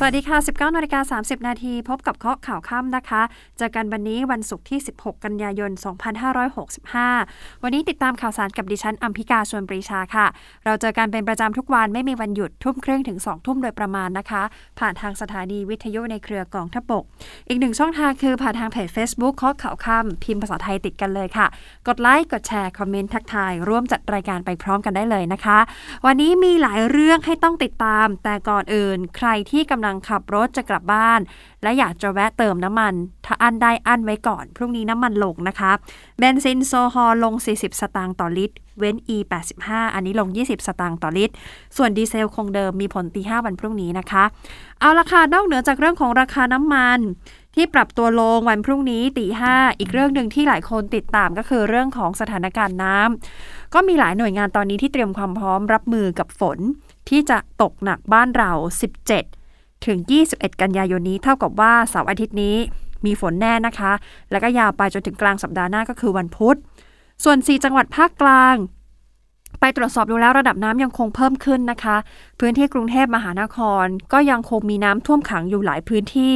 [0.00, 3.22] สวัสดีค่ะ 19นาฬิกา30 นาทีพบกับเคาะข่าวค่ำนะคะ
[3.58, 5.70] เจอกันวันนี้วันศุกร์ที่ 16 กันยายน
[6.46, 10.26] 2565 วันนี้ติดตามข่าวสารกับดิฉันอัมพิกาชวนปรีชาค่ะ
[10.64, 14.42] เราเจอกันเป็นประจำทุกวันไม่มีวันหยุดทุ่มครึ่งถึง 2 ทุ่มโดยประมาณนะคะ
[14.78, 17.04] ผ่านทางสถานีวิทยุในเครือกองทพบก
[17.48, 21.46] อีกหนึ่งช่องทางคือผ่านทางเพจ Facebook เคาะข่าวค่ำพิมพ์ภาษาไทยติดกันเลยค่ะ
[21.88, 25.58] กดไลค์กดแชร์คอมเมนต์ทักทายร่วมจัดรายการไปพร้อมกันได้เลยนะคะ
[26.06, 31.20] วันนี้มีหลายเรื่องให้ต้องติดตาม แต่ก่อนอื่น ใครที่กำลังขับรถจะกลับบ้าน
[31.62, 32.94] และอยากจะแวะเติมน้ำมัน
[33.26, 35.72] ถ้าอั้นได้อั้นไว้ก่อน พรุ่งนี้น้ำมันลงนะคะ
[36.18, 39.16] เบนซินโซฮอลลง 40 สตางค์ต่อลิตร เว้น E
[39.56, 41.34] 85 อันนี้ลง 20 สตางค์ต่อลิตร
[41.76, 44.24] ส่วนดีเซลคงเดิมมีผลตี5วันพรุ่งนี้นะคะ
[44.80, 47.00] เอาราคานอกเหนือจากเรื่องของราคาน้ำมัน
[47.54, 56.58] ที่ปรับตัวลงวันพรุ่งนี้ตีห้าอีกเรื่องหนึ่งที่หลายคนติดตามก็คือเรื่องของสถานการณ์น้ำก็มีหลายหน่วยงานตอนนี้ที่เตรียมความพร้อมรับมือกับฝน
[57.08, 58.52] ที่จะตกหนักบ้านเรา
[58.96, 59.37] 17
[59.86, 59.98] ถึง
[60.30, 62.56] 21 กันยายนนี้เท่ากับว่าเสาร์อาทิตย์นี้
[63.06, 63.92] มีฝนแน่นะคะ
[64.30, 66.56] แล้วก็ยาวไปจนถึงกลางสัปดาห์หน้าก็คือวันพุธ
[67.24, 68.56] ส่วน 4 จังหวัดภาคกลาง
[69.60, 71.96] ไปตรวจสอบดูแล้วระดับน้ำยังคงเพิ่มขึ้นนะคะ
[72.40, 76.34] พื้นที่กรุงเทพมหานคร ก็ยังคงมีน้ำท่วมขังอยู่หลายพื้นที่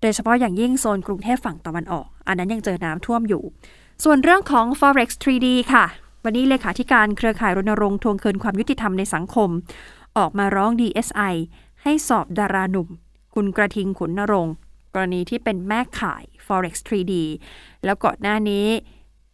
[0.00, 3.42] โดยเฉพาะอย่างยิ่งโซนกรุงเทพฝั่งตะวันออก อันนั้นยังเจอน้ำท่วมอยู่
[4.04, 5.84] ส่วนเรื่องของ forex 3D ค่ะ
[6.24, 9.48] วันนี้เลขาธิการเครือข่ายรณรงค์ทวงคืนความยุติธรรมในสังคม
[10.18, 11.34] ออกมาร้อง DSI
[11.88, 12.88] ให้สอบดาราหนุ่ม
[13.34, 14.54] คุณกระทิงขุนนรงค์
[14.94, 17.12] กรณีที่เป็นแม่ขาย forex 3D
[17.84, 18.66] แล้วก่อนหน้านี้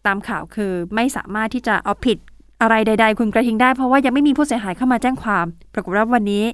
[0.07, 2.19] ตามข่าวคือไม่สามารถที่จะเอาผิด
[2.61, 6.45] อะไรใด ๆ คุณกระทิงได้เพราะว่ายังไม่มีผู้เสียหายเข้ามาแจ้งความ ปรากฏว่าวันนี้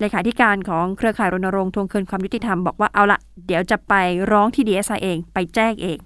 [0.00, 3.94] เลขาธิการของเครือข่ายรณรงค์ทวงคืนความยุติธรรมบอกว่าเอาละเดี๋ยวจะไป
[4.30, 5.98] ร้องที่ DSI เองไปแจ้งเอง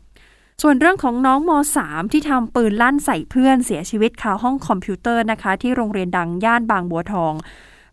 [0.62, 1.50] ส่วนเรื่องของน้องม
[1.82, 7.32] .3 ที่ทำปืนลั่นใส่เพื่อนเสียชีวิตคาห้องคอมพิวเตอร์นะคะ ที่โรงเรียนดังย่านบางบัวทอง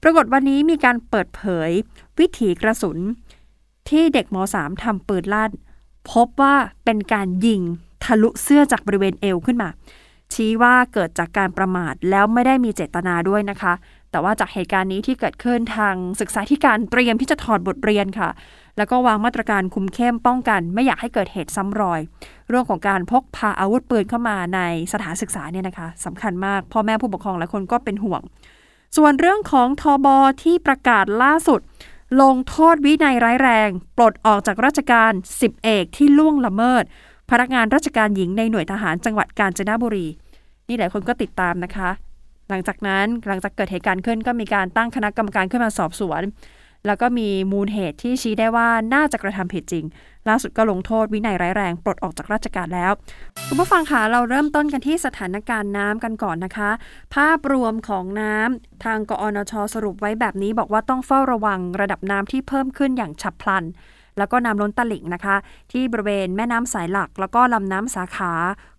[0.08, 1.70] ปรากฏวันนี้มีการเปิดเผย
[2.20, 2.98] วิถีกระสุน
[3.90, 5.52] ที่เด็กม .3 ทำปืนลั่น
[6.12, 6.56] พบว่า
[6.86, 7.62] เป็นการยิง
[8.04, 9.70] ทะลุเสื้อจากบริเวณเอวขึ้นมา
[10.34, 13.74] ชี้ว่าเกิดจากการประมาทแล้วไม่ได้มีเจตนาด้วยนะคะ
[14.12, 18.30] แต่ว่าจากเหตุการณ์นี้ที่เกิดขึ้นทางศึกษาธิการเตรียมที่จะถอดบทเรียนค่ะ
[18.78, 22.00] แล้วก็วางมาตรการคุมเข้มป้องกัน ไม่อยากให้เกิดเหตุซ้ำรอย
[22.50, 24.60] เรื่องของการพกพาอาวุธปืนเข้ามาใน
[24.94, 28.22] สถานศึกษาเนี่ยนะคะสำคัญมากพ่อแม่ผู้ปกครองหลายคนก็เป็นห่วง
[28.98, 31.60] ส่วนเรื่องของทอบอที่ประกาศล่าสุด
[32.22, 36.84] ลงโทษวินัยร้ายแรง ปลดออกจากราชการ10เอกที่ล่วงละเมิด
[37.32, 40.08] พนักงานราชการหญิงในหน่วยทหารจังหวัดกาญจนบุรี
[40.68, 41.90] นี่หลายคนก็ติดตามนะคะ
[42.50, 46.22] หลังจากนั้นหลังจากเกิดเหตุการณ์ขึ้นก็มีการตั้งคณะกรรมการขึ้นมาสอบสวน
[46.86, 49.86] แล้วก็มีมูลเหตุที่ชี้ได้ว่าน่าจะกระทำผิดจริง
[50.30, 52.92] ล่าสุดก็ลงโทษวินัยร้ายแรงปลดออกจากราชการแล้ว
[53.48, 56.70] คุณผู้ฟังคะเราเริ่มต้นกันที่สถานการณ์น้ำกันก่อนนะคะ
[57.16, 63.64] ภาพรวมของน้ำทางกอนชสรุปไว้แบบนี้บอกว่าต้องเฝ้าระวังระดับน้ำที่เพิ่มขึ้นอย่างฉับพลัน
[64.18, 65.36] แล้วก็น้ำล้นตลิ่งนะคะ
[65.72, 68.34] ที่บริเวณแม่น้ำสายหลัก แล้วก็ลำน้ำสาขา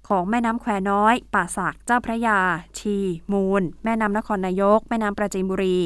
[0.08, 2.38] ของแม่น้ำแควน้อย ป่าสักเจ้าพระยา
[2.78, 2.96] ชี
[3.32, 5.78] มูล แม่น้ำนครนายก แม่น้ำประจินบุรี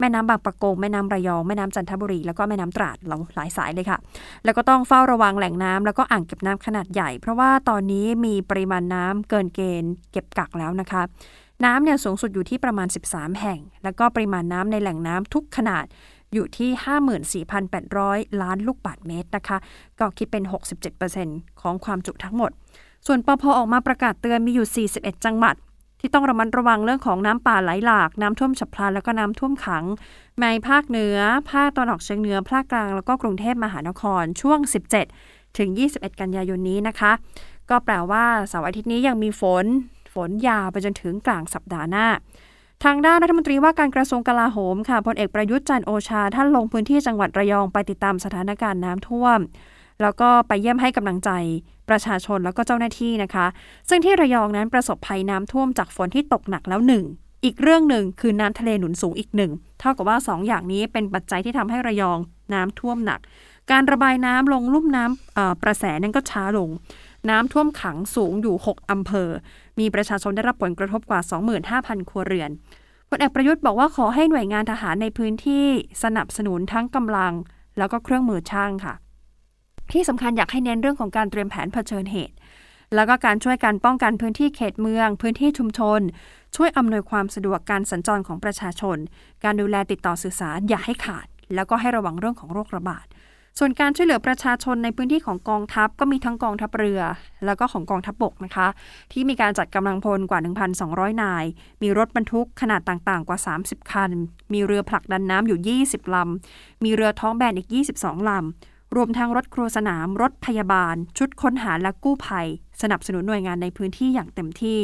[0.00, 3.98] แม่น้ำบางปะกง แม่น้ำระยอง แม่น้ำจันทบุรี แล้วก็แม่น้ำตราดเราหลายสายเลยค่ะ
[4.44, 11.02] แล้วก็ต้องเฝ้าระวังแหล่งน้ำแล้วก็อ่างเก็บน้ำขนาดใหญ่ เพราะว่าตอนนี้มีปริมาณน้ำเกินเกณฑ์ เก็บกักแล้วนะคะ
[11.64, 15.84] น้ำเนี่ยสูงสุดอยู่ที่ประมาณ 13 แห่ง แล้วก็ปริมาณน้ำในแหล่งน้ำทุกขนาด
[16.32, 19.58] อยู่ที่ 54,800 ล้านลูกบาศก์เมตรนะคะ
[19.98, 20.44] ก็คิดเป็น
[21.02, 22.50] 67%ของความจุทั้งหมด
[23.06, 25.54] ส่วนปพออกมาประกาศเตือนมีอยู่ 41 จังหวัด
[26.00, 29.84] ที่ต้องระมัดระวังเรื่องของน้ำป่าไหลหลาก น้ำท่วมฉับพลันแล้วก็น้ำท่วมขัง
[30.42, 31.18] ในภาคเหนือ
[31.52, 34.58] ภาคตะวันออกเฉียงเหนือ ภาคกลางแล้วก็กรุงเทพมหานครช่วง
[35.08, 37.12] 17 ถึง 21 กันยายนนี้นะคะ
[37.70, 39.64] ก็แปลว่าเสาร์อาทิตย์นี้ยังมีฝน
[40.14, 42.06] ฝนยาวไปจนถึงกลางสัปดาห์หน้า
[42.84, 49.38] ทางด้านรัฐมนตรีว่าการกระทรวงกลาโหมค่ะพลเอกประยุทธ์จันโอชาท่านลงพื้นที่จังหวัดระยองไปติดตามสถานการณ์น้ำท่วม
[50.02, 51.30] แล้วก็ไปเยี่ยมให้กำลังใจ
[51.90, 53.46] ประชาชนแล้วก็เจ้าหน้าที่นะคะ
[53.88, 57.04] ซึ่งที่ระยองนั้นประสบภัยน้ำท่วมจากฝนที่ตกหนักแล้วหนึ่ง
[57.44, 62.18] อีกเรื่องหนึ่งคือน้ำทะเลหนุนสูงอีกหนึ่งเท่ากับว่า2อย่างนี้เป็นปัจจัยที่ทำให้ระยอง
[62.54, 63.20] น้ำท่วมหนัก
[63.70, 66.70] การระบายน้ำลงลุ่มน้ำประแสนั้นก็ช้าลง
[67.30, 69.28] น้ำท่วมขังสูงอยู่ 6 อำเภอ
[69.78, 71.20] มีประชาชนได้รับผลกระทบกว่า
[71.66, 72.50] 25,000 ครัวเรือน
[73.08, 75.66] พลเอกประยุทธ์บอกว่าขอให้หน่วยงานทหารในพื้นที่
[76.02, 77.32] สนับสนุนทั้งกำลัง
[77.78, 78.94] แล้วก็เครื่องมือช่างค่ะ
[79.92, 82.34] ที่สำคัญอยากให้เน้นเรื่องของการเตรียมแผนเผชิญเหตุ
[82.94, 86.00] แล้วก็การช่วยการป้องกันพื้นที่เขตเมือง พื้นที่ชุมชน
[86.56, 88.96] ช่วยอำนวยความสะดวกการสัญจรของประชาชน
[89.44, 93.06] การดูแลติดต่อสื่อสารอย่าให้ขาด แล้วก็ให้ระวังเรื่องของโรคระบาด
[93.58, 97.00] ส่วนการช่วยเหลือประชาชนในพื้นที่ของกองทัพก็มีทั้งกองทัพเรือ
[97.44, 98.68] แล้วก็ของกองทัพบบกนะคะ
[99.12, 100.40] ที่มีการจัดกำลังพลกว่า
[100.80, 101.44] 1,200 นาย
[101.82, 104.10] มีรถบรรทุกขนาดต่างๆ กว่า 30 คัน
[104.52, 108.42] มีเรือผลักดันน้ำอยู่ 20ลำมีเรือท้องแบนอีก 22ลำ
[108.96, 112.46] รวมทั้งรถครัวสนาม รถพยาบาล ชุดค้นหาและกู้ภัย
[112.82, 114.78] สนับสนุนหน่วยงานในพื้นที่อย่างเต็มที่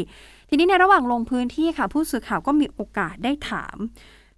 [0.48, 3.76] ทีนี้ในระหว่างลงพื้นที่ค่ะ ผู้สื่อข่าวก็มีโอกาสได้ถาม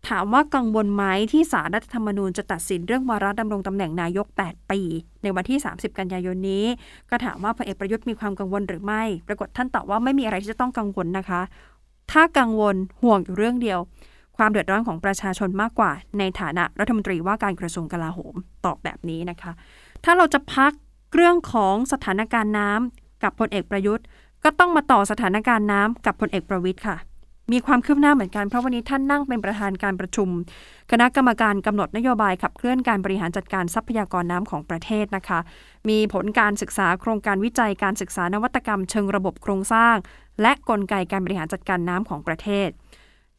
[0.09, 4.81] ถามว่ากังวลไหมที่สารรัฐธรรมนูญจะตัดสินเรื่องวาระดำรงตำแหน่งนายก 8 ปี
[5.23, 6.65] ในวันที่ 30 กันยายนนี้
[7.11, 11.41] ก็ถามว่าพลเอกประยุทธ์มีความกังวลหรือไม่ ปรากฏท่านตอบว่าไม่มีอะไรที่จะต้องกังวลนะคะ
[12.13, 13.79] ถ้ากังวลห่วงอยู่เรื่องเดียว
[14.39, 19.53] ความเดือดร้อนของประชาชนมากกว่า ในฐานะรัฐมนตรีว่าการกระทรวงกลาโหมตอบแบบนี้นะคะ
[20.05, 20.73] ถ้าเราจะพัก
[21.15, 24.05] เรื่องของสถานการณ์น้ำกับพลเอกประยุทธ์
[24.45, 26.97] ก็ต้องมาต่อสถานการณ์น้ำกับพลเอกประวิทย์ค่ะ
[27.53, 30.29] มีความคืบหน้าเหมือนกันเพราะวันนี้ท่านนั่งเป็นประธานการประชุม
[30.91, 35.39] คณะกรรมการกำหนดนโยบายขับเคลื่อนการบริหารจัดการทรัพยากรน้ำของประเทศนะคะ
[35.89, 39.97] มีผลการศึกษาโครงการวิจัยการศึกษานวัตกรรม เชิงระบบโครงสร้าง
[40.43, 42.69] และกลไกการบริหารจัดการน้ำของประเทศ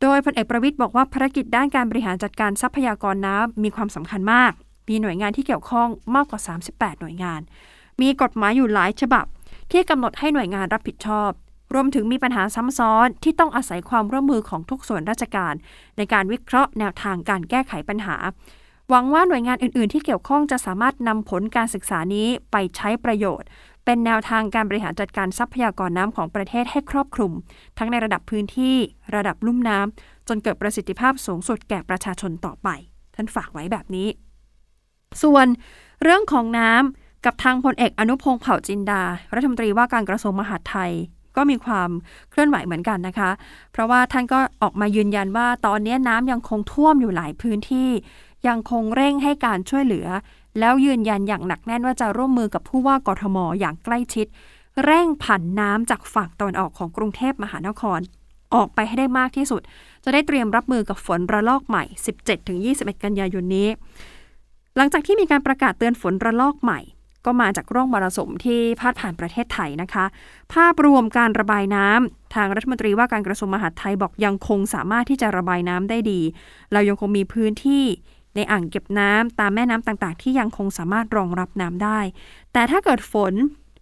[0.02, 4.52] โดยพลเอกประวิทย์บอกว่าภารกิจด้านการบริหารจัดการทรัพยากรน้ำมีความสำคัญมาก
[4.90, 7.42] มีหน่วยงานที่เกี่ยวข้องมากกว่า 38 หน่วยงาน
[8.02, 9.26] มีกฎหมายอยู่หลายฉบับ
[9.72, 11.32] ที่กำหนดให้หน่วยงานรับผิดชอบ
[11.74, 15.54] รวมถึงมีปัญหาซ้ำซ้อนที่ต้องอาศัยความร่วมมือของทุกส่วนราชการ
[15.98, 18.18] ในการวิเคราะห์แนวทางการแก้ไขปัญหา
[18.90, 23.48] หวังว่าหน่วยงานอื่น ๆ ที่เกี่ยวข้องจะสามารถนำผลการศึกษานี้ไปใช้ประโยชน์
[23.92, 27.32] เป็นแนวทางการบริหารจัดการทรัพยากรน้ำของประเทศให้ครอบคลุม
[27.78, 28.76] ทั้งในระดับพื้นที่
[29.16, 32.70] ระดับลุ่มน้ำจนเกิดประสิทธิภาพสูงสุดแก่ประชาชนต่อไป
[33.16, 34.08] ท่านฝากไว้แบบนี้
[35.24, 35.48] ส่วน
[36.04, 39.04] เรื่องของน้ำกับทางพลเอกอนุพงศ์เผ่าจินดา
[39.34, 40.92] รัฐมนตรีว่าการกระทรวงมหาดไทย
[41.36, 41.90] ก็มีความ
[42.30, 43.32] เคลื่อนไหวเหมือนกันนะคะ
[43.72, 47.90] เพราะว่าท่านก็ออกมายืนยันว่าตอนนี้น้ำยังคงท่วมอยู่หลายพื้นที่
[48.48, 50.08] ยังคงเร่งให้การช่วยเหลือ
[50.60, 54.28] แล้วยืนยันอย่างหนักแน่นว่าจะร่วมมือกับผู้ว่ากทมอย่างใกล้ชิด
[54.84, 58.00] เร่งผันน้ำจากฝั่งตะวันออกของกรุงเทพมหานคร
[58.56, 59.62] ออกไปให้ได้มากที่สุด
[60.04, 61.84] จะได้เตรียมรับมือกับฝนระลอกใหม่
[62.44, 63.68] 17-21 กันยายนนี้
[64.78, 66.80] หลังจากที่มีการประกาศเตือนฝนระลอกใหม่
[67.26, 70.06] ก็มาจากร่องมรสุมที่พาดผ่านประเทศไทยนะคะ
[70.54, 76.22] ภาพรวมการระบายน้ำทางรัฐมนตรีว่าการกระทรวงมหาดไทยบอกยังคงสามารถที่จะระบายน้ำได้ดี
[76.74, 77.86] เรายังคงมีพื้นที่
[78.36, 82.00] ในอ่างเก็บน้ำตามแม่น้ำต่างๆ ที่ยังคงสามารถรองรับน้ำได้
[82.54, 83.34] แต่ถ้าเกิดฝน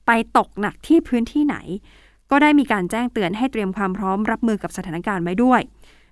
[0.06, 1.58] ไปตกหนักที่พื้นที่ไหน
[2.32, 5.62] ก็ได้มีการแจ้งเตือนให้เตรียมความพร้อมรับมือกับสถานการณ์ไว้ด้วย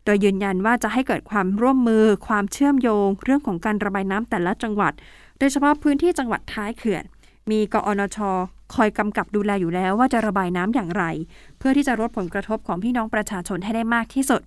[0.06, 4.94] โดยยืนยันว่าจะให้เกิดความร่วมมือ ความเชื่อมโยง เรื่องของการระบายน้ำแต่ละจังหวัด
[5.40, 7.04] โดยเฉพาะพื้นที่จังหวัดท้ายเขื่อน
[7.52, 8.18] มีกอนช
[8.74, 11.04] คอยกำกับดูแลอยู่แล้วว่าจะระบายน้ำอย่างไร
[11.58, 14.42] เพื่อที่จะลดผลกระทบของพี่น้องประชาชนให้ได้มากที่สุด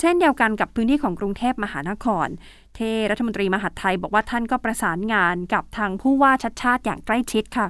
[0.00, 2.28] เช่นเดียวกันกับพื้นที่ของกรุงเทพมหานคร
[2.74, 2.80] เท
[3.10, 7.66] รัฐมนตรีมหาดไทย บอกว่าท่านก็ประสานงานกับทางผู้ว่าชัดชาติอย่างใกล้ชิดค่ะ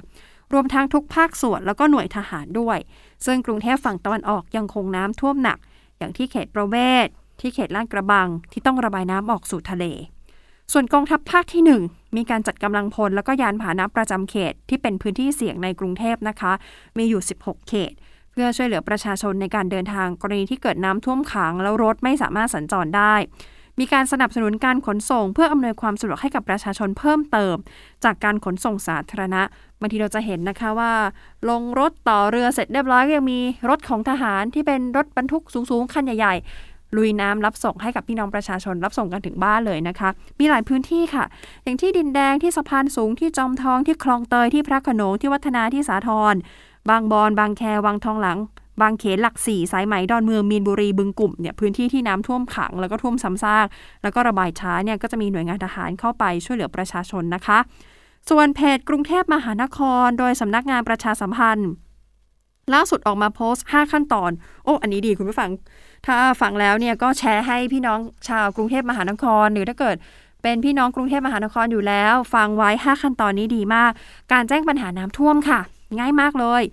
[0.53, 2.77] รวมทั้งทุกภาคส่วนแล้วก็หน่วยทหารด้วย
[3.25, 5.57] ซึ่งกรุงเทพฝั่งตะวันออกยังคงน้ำท่วมหนัก
[5.97, 6.75] อย่างที่เขตประเว
[7.05, 7.07] ศ
[7.39, 9.85] ที่เขตลาดกระบังที่ต้องระบายน้ำออกสู่ทะเล
[10.71, 16.53] ส่วนกองทัพภาคที่ 1 มีการจัดกำลังพลแล้วก็ยานพาหนะประจำเขตที่เป็นพื้นที่เสี่ยงในกรุงเทพนะคะ
[16.97, 17.93] มีอยู่ 16 เขต
[18.31, 23.15] เพื่อช่วยเหลือประชาชนในการเดินทางกรณีที่เกิดน้ำท่วมขังแล้วรถไม่สามารถสัญจรได้
[23.79, 27.55] มีการสนับสนุนการขนส่ง เพื่ออำนวยความสะดวกให้กับประชาชนเพิ่มเติม
[28.03, 29.41] จากการขนส่งสาธารณะ
[29.79, 30.93] บางทีเราจะเห็นนะคะว่า
[31.49, 33.39] ลงรถต่อเรือเสร็จเรียบร้อยก็ยังมี
[33.69, 40.09] รถของทหารที่เป็นรถบรรทุกสูงๆคันใหญ่ๆลุยน้ำรับส่งให้กับพี่น้องประชาชนรับส่งกันถึงบ้านเลยนะคะ
[40.39, 41.25] มีหลายพื้นที่ค่ะ
[41.63, 46.35] อย่างที่ดินแดงที่สะพานสูงที่จอมทองที่คลองเตยที่พระขนงที่วัฒนาที่สาทร
[46.89, 48.37] บางบอนบางแควังทองหลัง
[48.81, 53.67] บางเขนหลักสี่สายไหมดอนเมืองมีนบุรีบึงกลุ่มเนี่ยพื้นที่ที่น้ำท่วมขังแล้วก็ท่วมซ้ำซาก
[54.03, 57.59] แล้วก็ระบายช้าเนี่ยก็จะมีหน่วยงานทหารเข้าไปช่วยเหลือประชาชนนะคะ
[58.29, 61.69] ส่วนเพจกรุงเทพมหานคร โดยสำนักงานประชาสัมพันธ์
[62.73, 64.31] ล่าสุดออกมาโพสต์ 5 ขั้นตอน
[64.63, 65.51] โอ้ อันนี้ดีคุณผู้ฟัง
[66.05, 69.95] ถ้าฟังแล้วเนี่ยก็แชร์ให้พี่น้องชาวกรุงเทพมหานคร หรือถ้าเกิด
[70.43, 73.91] เป็นพี่น้องกรุงเทพมหานครอยู่แล้ว ฟังไว้ 5 ขั้นตอนนี้ดีมาก
[74.31, 75.59] การแจ้งปัญหาน้ำท่วมค่ะ
[75.97, 76.63] ง่ายมากเลย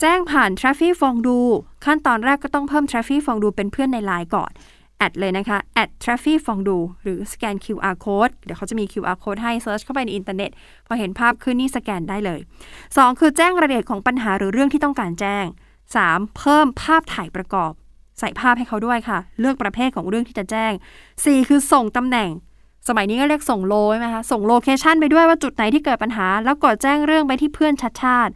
[0.00, 1.38] แจ้งผ่าน Traffy Fondue
[1.84, 4.52] ขั้นตอนแรกก็ต้องเพิ่ม Traffic ฟองดูเป็นเพื่อนในไลน์ก่อน
[4.98, 10.50] แอดเลยนะคะแอด traffic ฟองดูหรือสแกน QR code เดี๋ยวเขาจะมี QR code ให้ search เข้าไปในอินเทอร์เน็ต
[10.86, 12.40] พอเห็นภาพขึ้นนี่สแกนได้เลย
[12.80, 15.44] 2 คือแจ้งรายละเอียดของปัญหาหรือเรื่องที่ต้องการแจ้ง
[15.94, 16.36] 3.
[16.38, 17.72] เพิ่มภาพถ่ายประกอบ
[18.18, 20.72] ใส่ภาพให้เขาด้วยค่ะ เลือกประเภทของเรื่องที่จะแจ้ง
[21.10, 22.30] 4 คือส่งตำแหน่ง
[22.88, 28.32] สมัยนี้ก็เรียกส่งโลใช่ไหมคะ ส่งโลเคชันไปด้วยว่าจุดไหนที่เกิดปัญหา แล้วกดแจ้งเรื่องไปที่เพื่อนชัดชาติ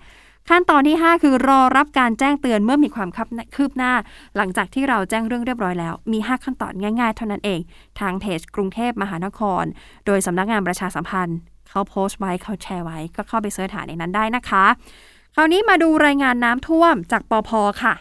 [0.48, 3.08] ขั้นตอนที่ 5 คือรอรับการแจ้งเตือนเมื่อมีความ
[3.56, 3.92] คืบหน้า
[4.36, 7.60] หลังจากที่เราแจ้งเรื่องเรียบร้อยแล้ว มี 5 ขั้นตอนง่ายๆ เท่านั้นเอง
[8.00, 9.64] ทางเพจกรุงเทพมหานคร
[10.06, 14.64] โดยสำนักงานประชาสัมพันธ์ เขาโพสต์ไว้เขาแชร์ไว้ ก็เข้าไปเสิร์ชหาในนั้นได้นะคะ
[15.34, 17.50] คราวนี้มาดูรายงานน้ำท่วมจากปอพ
[17.82, 17.94] ค่ะ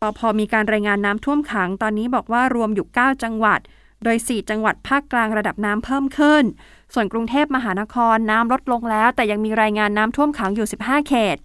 [0.00, 3.60] ปอพมีการรายงานน้ำท่วมขัง ตอนนี้บอกว่ารวมอยู่ 9 จังหวัด
[4.04, 6.44] โดย 4 จังหวัดภาคกลางระดับน้ำเพิ่มขึ้น
[6.92, 11.36] ส่วนกรุงเทพมหานครน้ำลดลงแล้ว แต่ยังมีรายงานน้ำท่วมขังอยู่ 15 เขต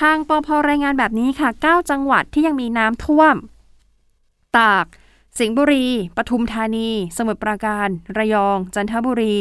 [0.00, 3.34] ทางปพรายงานแบบนี้ค่ะ 9 จังหวัดที่ยังมีน้ำท่วม
[4.58, 4.86] ตาก
[5.38, 9.36] สิงห์บุรี ปทุมธานี สมุทรปราการ ระยอง จันทบุรี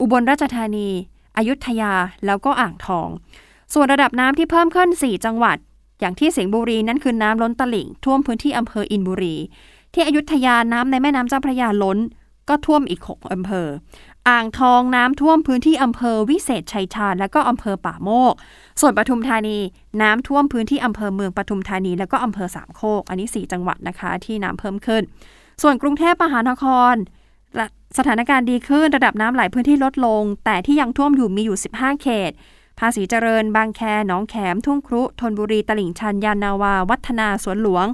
[0.00, 0.88] อุบลราชธานี
[1.36, 1.92] อยุธยา
[2.26, 3.08] แล้วก็อ่างทอง
[3.72, 5.56] ส่วนระดับน้ำที่เพิ่มขึ้น 4 จังหวัด
[6.00, 9.36] อย่างที่สิงห์บุรีนั่นคือน้ำล้นตลิ่ง ท่วมพื้นที่อำเภออินบุรี
[9.94, 11.98] ที่อยุธยาน้ำในแม่น้ำเจ้าพระยาล้น
[12.48, 13.68] ก็ท่วมอีก 6 อำเภอ
[14.28, 18.34] อ่างทองน้ำท่วมพื้นที่อำเภอวิเศษชัยชาญและก็อำเภอป่าโมก
[18.80, 19.58] ส่วนปทุมธานี
[20.02, 25.02] น้ำท่วมพื้นที่อำเภอเมืองปทุมธานี แล้วก็อำเภอสามโคก อันนี้ 4 จังหวัดนะคะที่น้ำเพิ่มขึ้น
[25.62, 26.94] ส่วนกรุงเทพมหานคร
[27.98, 32.32] สถานการณ์ดีขึ้นระดับน้ำไหลพื้นที่ลดลง แต่ที่ยังท่วมอยู่มีอยู่ 15 เขต
[32.78, 37.86] ภาษีเจริญ บางแคหนองแขม ทุ่งครุธนบุรี ตลิ่งชัน ยานนาวา วัฒนาสวนหลวง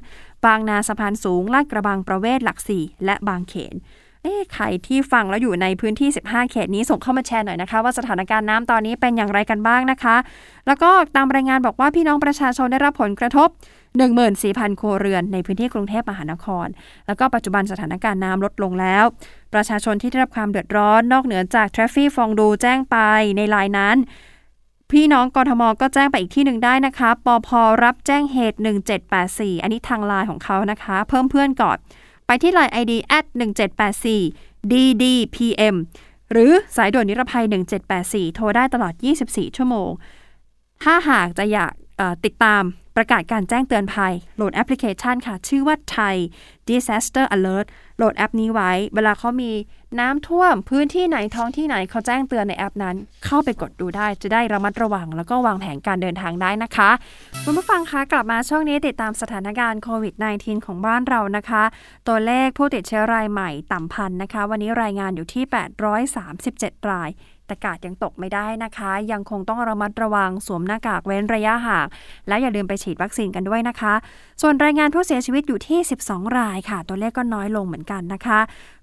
[0.44, 3.74] บางนาสะพานสูง ลาดกระบังประเวศหลักสี่และบางเขน
[4.22, 10.16] เอ๊ะใครที่ฟังแล้วอยู่ในพื้นที่ 15 เขตนี้ส่งเข้ามาแชร์หน่อยนะคะ ว่าสถานการณ์น้ำตอนนี้เป็นอย่างไรกันบ้างนะคะ
[10.66, 13.48] แล้วก็ตามรายงานบอกว่าพี่น้องประชาชนได้รับผลกระทบ
[14.14, 16.66] 14,000 ครัวเรือนในพื้นที่กรุงเทพมหานคร
[17.06, 19.04] แล้วก็ปัจจุบันสถานการณ์น้ำลดลงแล้ว
[19.54, 22.96] ประชาชนที่ได้รับความเดือดร้อน นอกเหนือจากทราฟฟี่ฟองดูแจ้งไป
[23.36, 23.96] ในไลน์นั้น
[24.90, 27.48] พี่น้องกทมก็แจ้งไปอีกที่หนึ่งได้นะคะ ปอพ
[27.82, 28.58] รับแจ้งเหตุ
[29.08, 31.78] 1784 อันนี้ทางไลน์ของเขานะคะ เพิ่มเพื่อนก่อน
[32.42, 33.24] ที่ไลน์ ID at
[33.98, 35.76] 1784 ddpm
[36.32, 37.44] หรือสายด่วนนิรภัย
[37.90, 39.90] 1784 โทรได้ตลอด 24 ชั่วโมง
[40.82, 41.72] ถ้าหากจะอยาก
[42.24, 42.62] ติดตาม
[42.96, 46.16] ประกาศการแจ้งเตือนภัย โหลดแอปพลิเคชันค่ะ ชื่อว่าไทย
[46.68, 49.52] Disaster Alert โหลดแอปนี้ไว้ เวลาเขามี
[50.00, 56.90] น้ำท่วมพื้นที่ไหนท้องที่ไหนเขาแจ้งเตือนในแอปนั้น เข้าไปกดดูได้จะได้ระมัดระวัง แล้วก็วางแผนการเดินทางได้นะคะ
[57.44, 61.62] คุณผู้ฟังคะกลับมาช่วงนี้ติดตามสถานการณ์โควิด -19 ของบ้านเรานะคะ
[62.08, 65.44] ตัวเลขผู้ติดเชื้อรายใหม่ต่ำพันนะคะ วันนี้รายงานอยู่ที่
[66.78, 67.10] 837 ราย
[67.52, 71.86] แต่กาดยังตกไม่ได้นะคะ ยังคงต้องระมัดระวังสวมหน้ากากเว้นระยะห่าง
[72.28, 73.94] และอย่าลืมไปฉีดวัคซีนกันด้วยนะคะ
[74.42, 78.38] ส่วนรายงานผู้เสียชีวิตอยู่ที่ 12 รายค่ะ ตัวเลขก็น้อยลงเหมือนกันนะคะ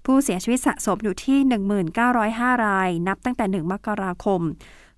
[0.06, 1.38] ผู้เสียชีวิตสะสมอยู่ที่
[2.00, 4.40] 1905 ราย นับตั้งแต่ 1 มกราคม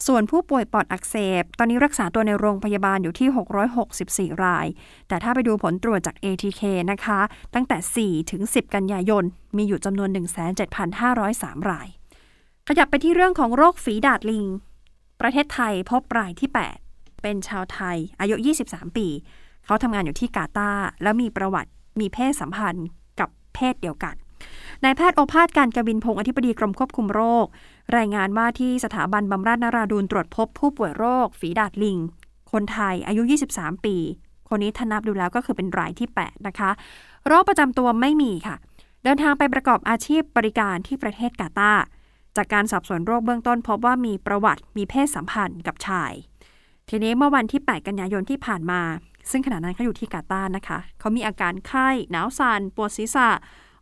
[0.06, 4.66] ส่วนผู้ป่วยปอดอักเสบ ตอนนี้รักษาตัวในโรงพยาบาลอยู่ที่ 664 ราย
[5.08, 7.20] แต่ถ้าไปดูผลตรวจจาก ATK นะคะ
[7.54, 9.24] ตั้งแต่ 4 ถึง 10 กันยายน
[9.56, 10.08] มีอยู่จำนวน
[10.90, 11.88] 17,503 ราย
[12.68, 14.44] ขยับไปที่เรื่องของโรคฝีดาดลิง
[15.20, 16.50] ประเทศไทยพบรายที่
[16.86, 18.34] 8 เป็นชาวไทย อายุ
[18.66, 19.08] 23 ปี
[19.64, 22.86] เขาทำงานอยู่ที่กาตาร์แล้วมีประวัติมีเพศสัมพันธ์
[23.20, 24.14] กับเพศเดียวกัน
[24.84, 27.46] นายแพทย์โอภาสการกบินพงศ์อธิบดีกรมควบคุมโรค
[27.96, 31.98] รายงานว่าที่สถาบันบำราศนาราดูนตรวจพบผู้ป่วยโรค ฝีดาดลิง
[32.52, 33.96] คนไทยอายุ 23 ปี
[34.48, 36.70] คนนี้ทนับดูแล้วก็คือเป็นรายที่ 8 นะคะ
[37.26, 38.56] โรคประจำตัวไม่มีค่ะ
[39.04, 41.82] เดินทางไปประกอบอาชีพบริการที่ประเทศกาตาร์
[42.36, 46.12] จากการสอบสวนโรคเบื้องต้นพบว่ามีประวัติมีเพศสัมพันธ์กับชาย
[46.88, 48.82] ทีนี้เมื่อวันที่ 8 กันยายนที่ผ่านมา
[49.30, 53.28] ซึ่งขณะนั้นเขาอยู่ที่กาตาร์นะคะ เขามีอาการไข้ หนาวสัน่นปวดศีรษะ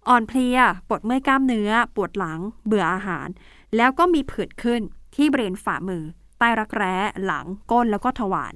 [0.09, 3.29] อ่อนเพลีย ปวดเมื่อยกล้ามเนื้อ ปวดหลัง เบื่ออาหาร
[3.77, 4.81] แล้วก็มีผื่นขึ้น
[5.15, 6.03] ที่บริเวณฝ่ามือ
[6.39, 8.55] ใต้รักแร้ หลัง ก้น แล้วก็ทวาร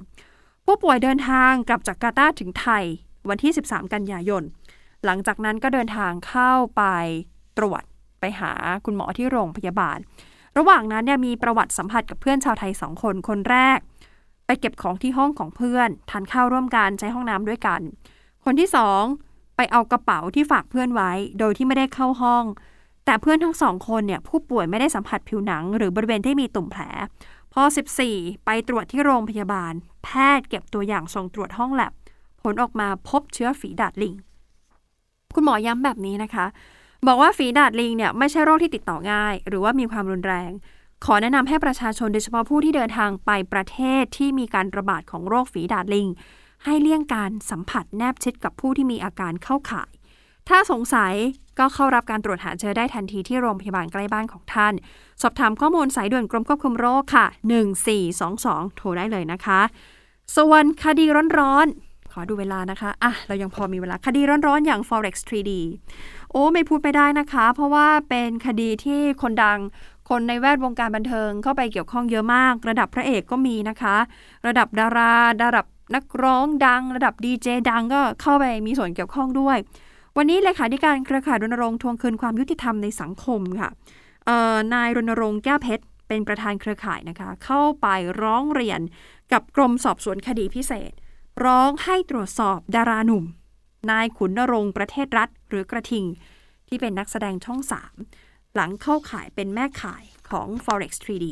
[0.64, 2.84] ผู้ป่วยเดินทางกลับจากกาตาร์ถึงไทย
[3.28, 4.42] วันที่ 13 กันยายน
[5.04, 6.82] หลังจากนั้นก็เดินทางเข้าไป
[7.58, 7.82] ตรวจ
[8.24, 8.52] ไปหา
[8.84, 9.98] คุณหมอที่โรงพยาบาล
[10.58, 13.78] ระหว่างนั้นเนี่ยมีประวัติสัมผัสกับเพื่อนชาวไทยสองคน คนแรก
[14.46, 17.80] ไปเก็บของที่ห้องของเพื่อน ทานข้าวร่วมกันใช้ห้องน้ำด้วยกัน
[18.44, 19.02] คนที่สอง
[19.56, 22.44] ไปเอากระเป๋าที่ฝากเพื่อนไว้ โดยที่ไม่ได้เข้าห้อง
[23.04, 26.82] แต่เพื่อนทั้งสองคนเนี่ยผู้ป่วยไม่ได้สัมผัสผิวหนัง หรือบริเวณที่มีตุ่มแผล
[27.52, 27.62] พอ
[28.04, 29.72] 14 ไปตรวจที่โรงพยาบาล
[30.04, 31.92] แพทย์เก็บตัวอย่างส่งตรวจห้องแลบ
[32.42, 34.14] ผลออกมาพบเชื้อฝีดาดลิง
[35.34, 36.46] คุณหมอย้ำแบบนี้นะคะ
[37.06, 40.50] บอกว่าฝีดาดลิงเนี่ยไม่ใช่โรคที่ติดต่อง่าย หรือว่ามีความรุนแรง
[41.04, 46.08] ขอแนะนำให้ประชาชนโดยเฉพาะผู้ที่เดินทางไปประเทศที่มีการระบาดของโรคฝีดาดลิง
[46.64, 49.90] ให้เลี่ยงการสัมผัสแนบชิดกับผู้ที่มีอาการเข้าข่าย
[50.48, 51.14] ถ้าสงสัย
[51.58, 54.74] ก็เข้ารับการตรวจหาเชื้อได้ทันทีที่โรงพยาบาลใกล้บ้านของท่าน
[55.22, 57.26] สอบถามข้อมูลสายด่วนกรมควบคุมโรคค่ะ
[58.02, 59.60] 1422 โทรได้เลยนะคะ
[60.36, 61.04] ส่วนคดี
[61.38, 65.52] ร้อนๆ ขอดูเวลานะคะ อะ เรายังพอมีเวลา คดีร้อนๆ อย่าง forex 3D
[66.30, 69.58] โอ้ ไม่พูดไปได้นะคะ เพราะว่าเป็นคดีที่คนดัง
[70.08, 73.96] คนในแวดวงการบันเทิงเข้าไปเกี่ยวข้องเยอะมาก ระดับพระเอกก็มีนะคะ
[74.46, 79.58] ระดับดารา ระดับนักร้องดัง ระดับดีเจดังก็เข้าไปมีส่วนเกี่ยวข้องด้วย
[80.16, 83.68] วันนี้เลขาธิการเครือข่ายรณรงค์ทวงคืนความยุติธรรมในสังคมค่ะ
[84.74, 87.86] นายรณรงค์แก้วเพชรเป็นประธานเครือข่ายนะคะ เข้าไป
[88.22, 88.80] ร้องเรียน
[89.32, 90.92] กับกรมสอบสวนคดีพิเศษ
[91.42, 93.24] ร้องให้ตรวจสอบดาราหนุ่ม
[93.90, 96.04] นายขุนนรงประเทศรัฐหรือกระทิง
[96.68, 97.60] ที่เป็นนักแสดงช่อง
[98.06, 101.26] 3 หลังเข้าขายเป็นแม่ขายของ Forex 3D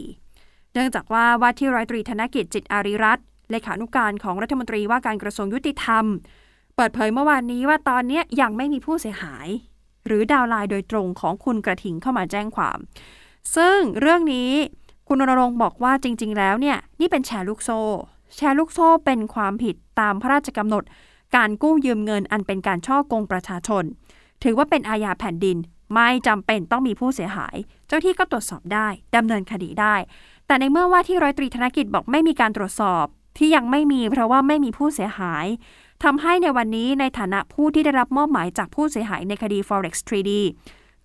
[0.72, 3.18] เนื่องจากว่าว่าที่ร้อยตรีธนกิจจิตอาริรัต
[3.50, 6.04] เลขานุการของรัฐมนตรีว่าการกระทรวงยุติธรรม
[6.76, 9.48] เปิดเผยเมื่อวานนี้ว่าตอนนี้ยังไม่มีผู้เสียหาย
[10.06, 12.78] หรือดาวไลน์โดยตรงของคุณกระทิงเข้ามาแจ้งความ
[13.56, 14.50] ซึ่งเรื่องนี้
[15.08, 17.80] คุณรณรงค์บอกว่าจริง ๆ แล้วเนี่ยนี่เป็นแชร์ลูกโซ่
[18.36, 20.84] แชร์ลูกโซ่เป็นความผิดตามพระราชกำหนด
[21.36, 23.84] การกู้ยืมเงินอันเป็นการช่อกงประชาชน
[24.42, 25.56] ถือว่าเป็นอาญาแผ่นดิน
[25.94, 29.94] ไม่จำเป็นต้องมีผู้เสียหาย เจ้าที่ก็ตรวจสอบได้ดำเนินคดีได้
[30.46, 33.04] แต่ในเมื่อว่าที่ร้อยตรีธนกิจบอกไม่มีการตรวจสอบ
[33.38, 35.46] ที่ยังไม่มีเพราะว่าไม่มีผู้เสียหาย
[36.04, 40.30] ทำให้ในวันนี้ในฐานะผู้ที่ได้รับมอบหมายจากผู้เสียหายในคดี Forex 3D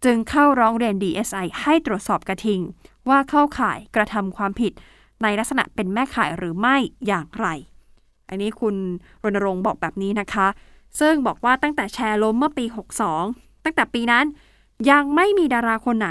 [0.03, 2.61] จึงเข้าร้องเรียน DSI ให้ตรวจสอบกระทิง
[3.09, 4.73] ว่าเข้าข่ายกระทำความผิด
[5.23, 6.75] ในลักษณะเป็นแม่ข่ายหรือไม่
[7.07, 7.47] อย่างไร
[8.29, 8.75] อันนี้คุณ
[9.23, 10.47] รณรงค์บอกแบบนี้นะคะ
[10.99, 12.65] ซึ่งบอกว่าตั้งแต่แชร์ล้มเมื่อปี
[13.15, 14.25] 62 ตั้งแต่ปีนั้น
[14.91, 16.09] ยังไม่มีดาราคนไหน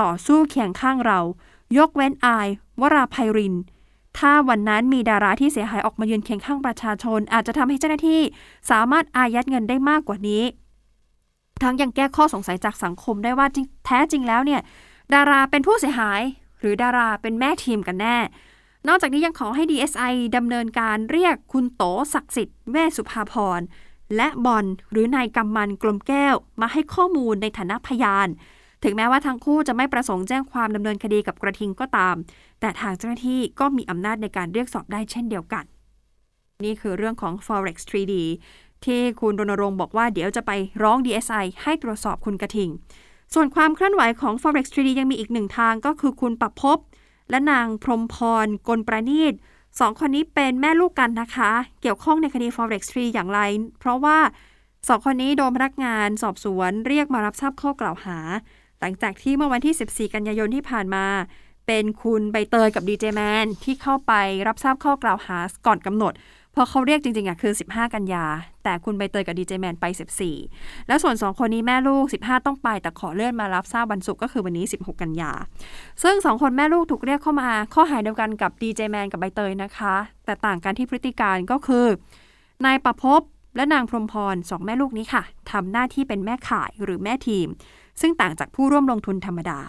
[0.00, 1.20] ต่อสู้เคียงข้างเรา
[1.78, 2.48] ยกเว้นอาย
[2.80, 3.54] วราภัยริน
[4.18, 8.20] ถ้าวันนั้นมีดาราที่เสียหายออกมายืนเคียงข้างประชาชน อาจจะทำให้เจ้าหน้าที่
[8.70, 10.42] สามารถอายัดเงินได้มากกว่านี้
[11.62, 13.46] ทั้งยังแก้ข้อสงสัยจากสังคมได้ว่า
[13.86, 14.60] แท้จริงแล้วเนี่ย
[15.14, 16.20] ดาราเป็นผู้เสียหาย
[16.60, 18.16] หรือดาราเป็นแม่ทีมกันแน่
[18.88, 21.82] นอกจากนี้ยังขอให้ DSI ดำเนินการเรียกคุณโต
[22.14, 23.60] ศักดิ์สิทธิ์แม่สุภาพร
[24.16, 28.28] และบอลหรือนายกำมันกลมแก้วมาให้ข้อมูลในฐานะพยาน
[28.84, 32.16] ถึงแม้ว่าทั้งคู่จะไม่ประสงค์แจ้งความดำเนินคดีกับกระทิงก็ตาม
[32.60, 35.64] แต่ทางเจ้าหน้าที่ก็มีอำนาจในการเรียกสอบได้เช่นเดียวกัน
[36.64, 38.14] นี่คือเรื่องของ Forex 3D
[38.84, 40.50] ที่คุณรณรงค์บอกว่าเดี๋ยวจะไป
[40.82, 42.70] ร้อง DSI ให้ตรวจสอบคุณกระทิง
[43.36, 46.78] ส่วนความเคลื่อนไหวของ Forex 3D ยังมีอีกหนึ่งทางก็คือคุณประพบ
[47.30, 49.34] และนางพรมพรกลประณีต
[49.80, 53.40] สองคนนี้เป็นแม่ลูกกันนะคะ เกี่ยวข้องในคดี Forex 3 อย่างไร
[53.80, 54.18] เพราะว่า
[54.88, 58.18] สองคนนี้โดนพนักงานสอบสวนเรียกมารับทราบข้อกล่าวหา
[58.80, 61.06] หลังจากที่เมื่อวันที่ 14 กันยายนที่ผ่านมา
[61.66, 64.12] เป็นคุณใบเตยกับดีเจแมนที่เข้าไป
[64.48, 66.12] รับทราบข้อกล่าวหาก่อนกำหนด
[66.52, 68.24] เพราะเขาเรียกจริงๆอะคือ 15 กันยา
[68.64, 69.84] แต่คุณใบเตยกับดีเจแมนไป
[70.36, 75.32] 14 แล้วส่วน 2 คนนี้แม่ลูก 15 ต้องไป แต่ขอเลื่อนมารับทราบวันศุกร์ก็คือวันนี้ 16 กันยา
[76.02, 81.86] ซึ่ง 2 คนแม่ลูกถูกเรียกเข้ามา ข้อหาเดียวกันกับดีเจแมนกับใบเตยนะคะ แต่ต่างกันที่พฤติการณ์ก็คือ
[82.64, 83.20] นายประพบ
[83.56, 87.46] และนางพรหมพรสองแม่ลูกนี้ค่ะทำหน้าที่เป็นแม่ขายหรือแม่ทีม
[88.00, 89.60] ซึ่งต่างจากผู้ร่วมลงทุนธรรมดา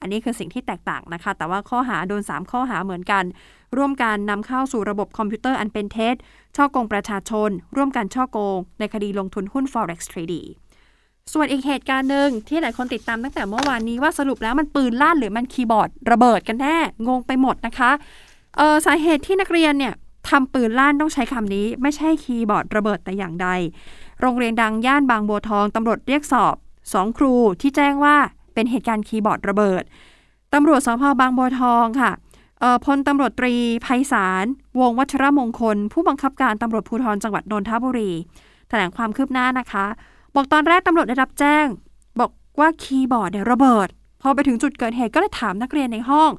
[0.00, 3.24] อันนี้คือสิ่งที่แตกต่างนะคะ แต่ว่าข้อหาโดน 3 ข้อหาเหมือนกัน
[3.76, 6.14] ร่วมการนำเข้าสู่ระบบคอมพิวเตอร์อันเป็นเท็จ
[6.56, 10.48] ฉ้อโกงประชาชน ร่วมกันฉ้อโกง ในคดีลงทุนหุ้น forex trading
[11.32, 16.76] ส่วนอีกเหตุการณ์หนึ่งที่หลายคนติดตามตั้งแต่เมื่อวานนี้ว่าสรุปแล้วมันปืนลั่นหรือมันคีย์บอร์ดระเบิดกันแน่
[17.08, 17.90] งงไปหมดนะคะ
[18.56, 19.94] เออสาเหตุที่นักเรียนเนี่ย
[20.28, 23.48] ทำปืนลั่นต้องใช้คำนี้ ไม่ใช่คีย์บอร์ดระเบิดแต่อย่างใด
[24.20, 26.54] โรงเรียนดังย่านบางบัวทองตำรวจเรียกสอบ
[26.92, 28.16] สองครูที่แจ้งว่า
[28.54, 29.82] เป็นเหตุการณ์คีย์บอร์ดระเบิด
[30.54, 32.12] ตำรวจสภ.บางบัวทองค่ะ
[32.84, 34.44] พลตำรวจตรีไพศาล
[34.80, 38.12] วงวัชรมงคล ผู้บังคับการตำรวจภูธรจังหวัดนนทบุรี
[38.68, 39.86] แถลงความคืบหน้านะคะ
[40.34, 41.66] บอกตอนแรกตำรวจได้รับแจ้ง
[42.20, 43.88] บอกว่าคีย์บอร์ดเนี่ยระเบิด
[44.22, 46.30] พอไปถึงจุดเกิดเหตุก็เลยถามนักเรียนในห้อง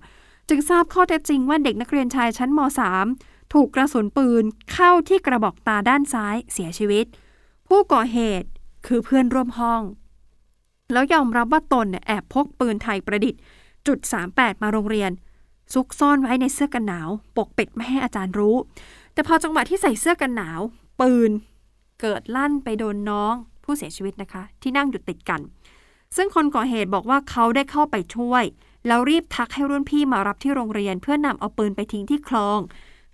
[0.50, 2.60] จึงทราบข้อเท็จจริงว่าเด็กนักเรียนชายชั้นม
[3.08, 4.44] .3 ถูกกระสุนปืน
[4.74, 7.06] เข้าที่กระบอกตาด้านซ้ายเสียชีวิต
[7.68, 8.48] ผู้ก่อเหตุ
[8.88, 9.82] คือเพื่อนร่วมห้อง
[10.94, 13.42] แล้วยอมรับว่าตนเนี่ยแอบพกปืนไทยประดิษฐ์
[13.88, 14.00] จุด
[14.32, 15.12] 38 มาโรงเรียน
[15.74, 18.56] ซุกซ่อนไว้ในเสื้อกันหนาว ปกปิดไม่ให้อาจารย์รู้
[19.14, 20.60] แต่พอจังหวะที่ใส่เสื้อกันหนาว
[21.00, 21.32] ปืน
[22.02, 25.42] เกิดลั่นไปโดนน้องผู้เสียชีวิตนะคะ ที่นั่งอยู่ติดกัน
[26.16, 28.44] ซึ่งคนก่อเหตุบอกว่าเขาได้เข้าไปช่วย
[28.88, 32.60] แล้วรีบทักให้รุ่นพี่มารับที่โรงเรียน เพื่อนำเอาปืนไปทิ้งที่คลอง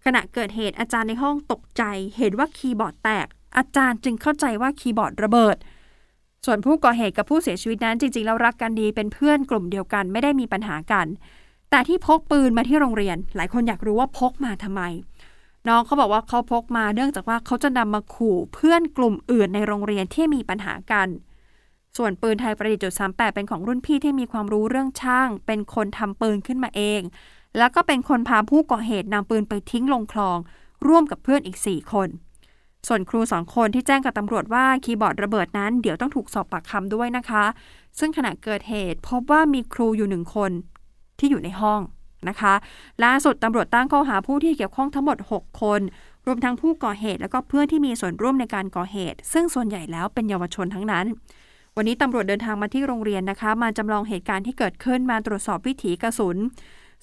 [0.06, 1.84] ขณะเกิดเหตุอาจารย์ในห้องตกใจ
[2.18, 5.58] เห็นว่าคีย์บอร์ดแตก อาจารย์จึงเข้าใจว่าคีย์บอร์ดระเบิด
[6.46, 11.08] ส่วนผู้ก่อเหตุกับผู้เสียชีวิตนั้นจริงๆแล้วรักกันดีเป็นเพื่อนกลุ่มเดียวกันไม่ได้มีปัญหากัน
[11.70, 14.82] แต่ที่พกปืนมาที่โรงเรียน หลายคนอยากรู้ว่าพกมาทำไม
[15.68, 21.08] น้องเขาบอกว่าเขาพกมาเนื่องจากว่าเขาจะนำมาขู่เพื่อนกลุ่มอื่นในโรงเรียนที่มีปัญหากัน
[21.98, 27.02] ส่วนปืนไทยประดิษฐ์จุดสามแปดเป็นของรุ่นพี่ที่มีความรู้เรื่องช่าง เป็นคนทำปืนขึ้นมาเอง
[27.58, 30.38] แล้วก็เป็นคนพาผู้ก่อเหตุนำปืนไปทิ้งลงคลอง
[30.88, 32.08] ร่วมกับเพื่อนอีก4คน
[32.88, 37.46] ส่วนครูสองคนที่แจ้งกับตำรวจว่าคีย์บอร์ดระเบิดนั้นเดี๋ยวต้องถูกสอบปากคำด้วยนะคะ
[38.00, 40.52] ซึ่งขณะเกิดเหตุพบว่ามีครูอยู่หนึ่งคน
[41.20, 41.82] ที่อยู่ในห้อง
[42.30, 42.54] นะคะ
[43.04, 45.82] ล่าสุดตำรวจตั้งข้อหาผู้ที่เกี่ยวข้องทั้งหมด 6 คน
[46.26, 51.06] รวมทั้งผู้ก่อเหตุ แล้วก็เพื่อนที่มีส่วนร่วมในการก่อเหตุ ซึ่งส่วนใหญ่แล้วเป็นเยาวชนทั้งนั้น
[51.76, 56.38] วันนี้ตำรวจเดินทางมาที่โรงเรียนนะคะ มาจำลองเหตุการณ์ที่เกิดขึ้นมาตรวจสอบวิถีกระสุน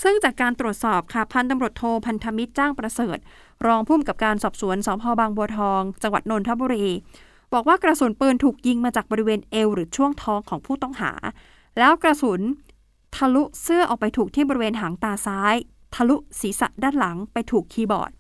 [0.03, 3.19] ซึ่งจากการตรวจสอบค่ะพันตำรวจโทพันธมิตรจ้างประเสริฐ
[3.67, 6.87] รองผู้กำกับการสอบสวนสพบางบัวทอง จังหวัดนนทบุรี
[7.53, 11.13] บอกว่ากระสุนปืนถูกยิงมาจากบริเวณเอวหรือช่วงท้องของผู้ต้องหา
[11.79, 12.41] แล้วกระสุน
[13.17, 15.55] ทะลุเสื้อออกไปถูกที่บริเวณหางตาซ้าย
[15.95, 18.11] ทะลุศีรษะด้านหลังไปถูกคีย์บอร์ด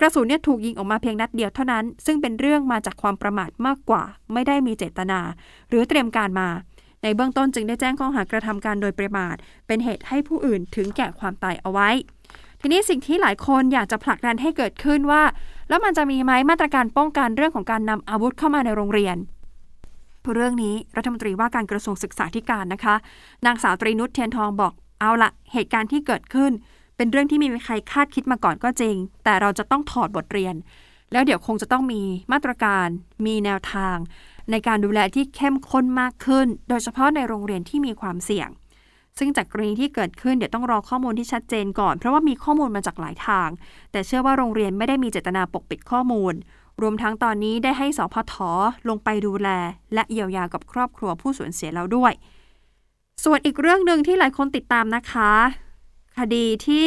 [0.00, 5.20] กระสุนเนี่ยถูกยิงออกมาเพียงนัดเดียวเท่านั้น ซึ่งเป็นเรื่องมาจากความประมาทมากกว่า ไม่ได้มีเจตนา
[5.68, 6.48] หรือเตรียมการมา
[7.02, 9.36] ในเบื้องต้นจึงได้แจ้งข้อหากระทำการโดยประมาท
[9.66, 11.88] เป็นเหตุให้ผู้อื่นถึงแก่ความตายเอาไว้
[12.60, 15.22] ทีนี้สิ่งที่หลายคนอยากจะผลักดันให้เกิดขึ้นว่า
[15.68, 19.16] แล้วมันจะมีไหมมาตรการป้องกันเรื่องของการนำอาวุธเข้ามาในโรงเรียน
[20.34, 22.94] เรื่องนี้รัฐมนตรีว่าการกระทรวงศึกษาธิการนะคะ
[23.46, 26.52] นางสาวตรีนุชเทียนทองบอกเอาละเหตุการณ์ที่เกิดขึ้น
[26.96, 30.54] เป็นเรื่องที่ไมมีใครคาดคิดมาก่อนก็จริง แต่เราจะต้องถอดบทเรียน
[31.12, 32.88] แล้วเดี๋ยวคงจะต้องมีมาตรการ
[33.26, 33.96] มีแนวทาง
[34.50, 38.48] ในการดูแลที่เข้มข้นมากขึ้น โดยเฉพาะในโรงเรียนที่มีความเสี่ยง
[39.18, 43.48] ซึ่งจากกรณีที่เกิดขึ้นเดี๋ยวต้องรอข้อมูลที่ชัดเจนก่อน เพราะว่ามีข้อมูลมาจากหลายทาง
[43.92, 46.34] แต่เชื่อว่าโรงเรียนไม่ได้มีเจตนาปกปิดข้อมูล
[46.82, 48.34] รวมทั้งตอนนี้ได้ให้สพท
[48.88, 49.48] ลงไปดูแล
[49.94, 52.12] และเยียวยากับครอบครัวผู้สูญเสียแล้วด้วย
[53.24, 55.32] ส่วนอีกเรื่องหนึ่งที่หลายคนติดตามนะคะ
[56.18, 56.86] คดีที่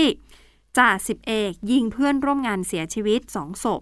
[0.78, 3.82] จ่าสิบเอก ยิงเพื่อนร่วมงานเสียชีวิตสองศพ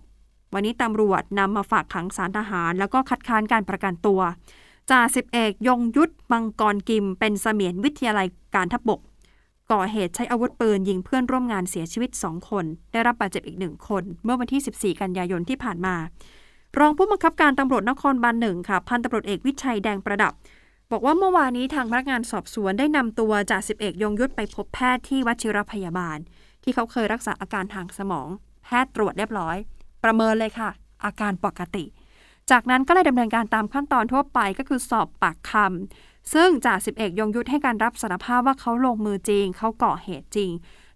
[0.54, 4.22] วันนี้ตำรวจนำมาฝากขังสารทหาร แล้วก็คัดค้านการประกันตัว
[4.90, 9.00] จ่าสิบเอกยงยุทธมังกรกิม เป็นเสมียนวิทยาลัยการทัพบก
[9.72, 15.96] ก่อเหตุใช้อาวุธปืนยิงเพื่อนร่วมงานเสียชีวิต 2 คน ได้รับบาดเจ็บอีกหนึ่งคน เมื่อวันที่ 14 กันยายนที่ผ่านมา
[16.80, 20.34] รองผู้บังคับการตำรวจนครบาลหนึ่งค่ะ พันตำรวจเอกวิชัยแดงประดับ
[20.92, 26.18] บอกว่าเมื่อวานนี้ทางพนักงานสอบสวนได้นำตัวจ่าสิบเอกยงยุทธไปพบแพทย์ที่วชิรพยาบาล
[26.64, 28.30] ที่เขาเคยรักษาอาการทางสมอง
[28.64, 29.58] แพทย์ตรวจเรียบร้อย
[30.04, 30.70] ประเมินเลยค่ะ
[31.06, 31.86] อาการปกติ
[32.52, 40.52] จากนั้นก็เลยดำเนินการตามขั้นตอนทั่วไปก็คือสอบปากคำซึ่งจ่าสิบเอกยงยุทธให้การรับสารภาพว่าเขาลงมือจริง เขาก่อเหตุจริง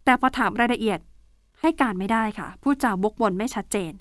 [0.05, 0.99] แต่พอถามรายละเอียด
[1.61, 3.91] ให้การไม่ได้ค่ะพูดจาวกวนไม่ชัดเจน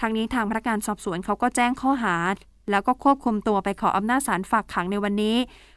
[0.00, 2.16] ทางนี้ทางพนักงานสอบสวนเขาก็แจ้งข้อหา
[2.70, 5.36] แล้วก็ควบคุมตัวไปขออำนาจศาลฝากขังในวันนี้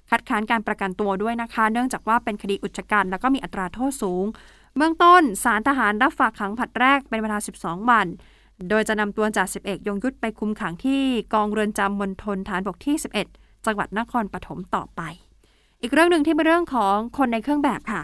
[0.10, 4.26] คัดค้านการประกันตัวด้วยนะคะ เนื่องจากว่าเป็นคดีอุจจการแล้วก็มีอัตราโทษสูง
[4.78, 8.08] เบื้องต้นศาลทหารรับฝากขังผัดแรกเป็นเวลา 12 วัน
[8.70, 11.02] โดยจะนำตัวจ่าสิบเอกยงยุทธไปคุมขังที่
[11.34, 12.96] กองเรือนจำมณฑลฐานบกที่
[13.32, 15.02] 11 จังหวัดนครปฐมต่อไป
[15.82, 18.02] อีกเรื่องหนึ่งที่เป็นเรื่องของคนในเครื่องแบบค่ะ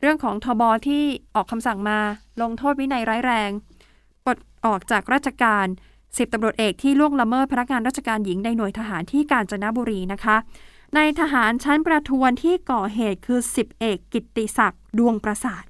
[0.00, 1.02] เรื่องของทบที่
[1.34, 1.98] ออกคำสั่งมา
[2.42, 3.50] ลงโทษวินัยร้ายแรง
[4.24, 5.66] ปลดออกจากราชการ
[6.16, 10.36] สิบตำรวจเอกที่ล่วงละเมิดพนักงานราชการหญิงในหน่วยทหารที่กาญจนบุรีนะคะ
[10.94, 15.64] ในทหารชั้นประทวนที่ก่อเหตุคือสิบเอกกิตติศักดิ์ดวงประสาท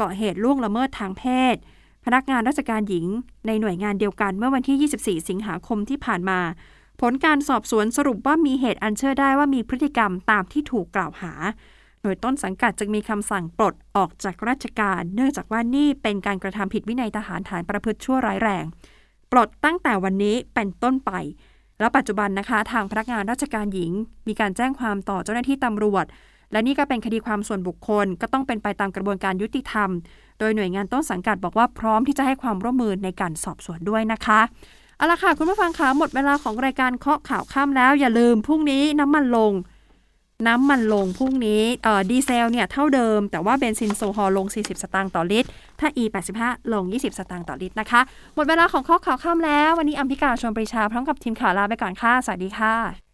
[0.00, 1.24] ก่อเหตุล่วงละเมิดทางเพ
[1.54, 1.56] ศ
[2.04, 3.06] พนักงานราชการหญิง
[3.46, 4.90] ในหน่วยงานเดียวกันเมื่อวันที่
[5.20, 6.40] 24 สิงหาคมที่ผ่านมา
[7.00, 11.32] ผลการสอบสวนสรุปว่ามีเหตุอันเชื่อได้ว่ามีพฤติกรรมตามที่ถูกกล่าวหา
[12.02, 18.64] โดยต้นสังกัดจึงมีคำสั่งปลดออกจากราชการ เนื่องจากว่านี่เป็นการกระทำผิดวินัยทหารฐานประพฤติชั่วร้ายแรง
[19.32, 21.12] ปลดตั้งแต่วันนี้เป็นต้นไป
[21.78, 23.92] แล้วปัจจุบันนะคะทางพนักงานราชการหญิง
[24.28, 26.04] มีการแจ้งความต่อเจ้าหน้าที่ตำรวจ
[26.52, 29.90] และนี่ก็เป็นคดีความส่วนบุคคลก็ต้องเป็นไปตามกระบวนการยุติธรรม
[30.38, 34.40] โดยหน่วยงานต้นสังกัดบอกว่าพร้อมที่จะให้ความร่วมมือในการสอบสวนด้วยนะคะ
[34.96, 39.52] เอาละค่ะ คุณผู้ฟังคะหมดเวลาของรายการเคาะข่าวค่ำแล้ว อย่าลืมพรุ่งนี้น้ำมันลง
[40.46, 45.48] น้ำมันลงพรุ่งนี้เอ่อดีเซลเนี่ยเท่าเดิม แต่ว่าเบนซินโซฮอลลง 40 สตางค์ต่อลิตร
[45.80, 46.04] ถ้า E
[46.38, 48.00] 85 ลง 20 สตางค์ต่อลิตรนะคะ
[48.34, 53.13] หมดเวลาของเคาะข่าวค่ำแล้ว วันนี้อัมพิกาชวนปรีชาพร้อมกับทีมข่าวลาไปก่อนค่ะ สวัสดีค่ะ